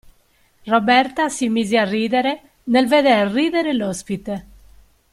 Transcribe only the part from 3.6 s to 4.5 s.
l'ospite.